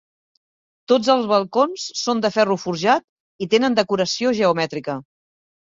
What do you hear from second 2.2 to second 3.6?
de ferro forjat i